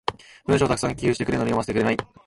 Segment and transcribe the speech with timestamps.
[0.47, 1.97] 文章を沢山寄付してるのに読ませてくれない。